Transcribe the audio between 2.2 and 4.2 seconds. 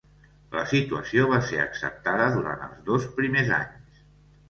durant els dos primers anys.